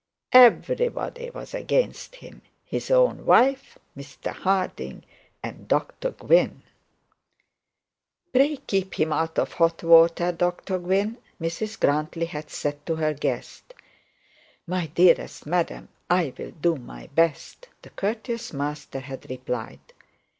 Everybody 0.33 1.29
was 1.29 1.53
against 1.53 2.15
him; 2.15 2.41
his 2.65 2.89
own 2.89 3.23
wife, 3.23 3.77
Mr 3.95 4.31
Harding, 4.33 5.03
and 5.43 5.67
Dr 5.67 6.09
Gwynne. 6.09 6.63
'Pray 8.33 8.57
keep 8.65 8.95
him 8.99 9.13
out 9.13 9.37
of 9.37 9.53
hot 9.53 9.83
water, 9.83 10.31
Dr 10.31 10.79
Gwynne,' 10.79 11.19
Mrs 11.39 11.79
Grantly 11.79 12.25
had 12.25 12.49
said 12.49 12.83
to 12.87 12.95
her 12.95 13.13
guest. 13.13 13.75
'My 14.65 14.87
dearest 14.87 15.45
madam, 15.45 15.87
I'll 16.09 16.31
do 16.31 16.77
my 16.77 17.05
best,' 17.13 17.69
the 17.83 17.91
courteous 17.91 18.53
master 18.53 19.01
had 19.01 19.29
replied. 19.29 19.81